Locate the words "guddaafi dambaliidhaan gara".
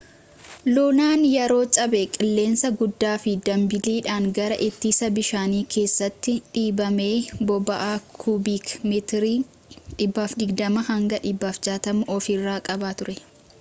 2.79-4.57